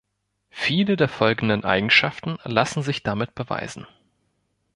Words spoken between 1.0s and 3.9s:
folgenden Eigenschaften lassen sich damit beweisen.